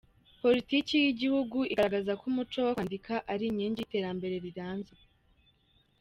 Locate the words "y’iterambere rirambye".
3.81-4.93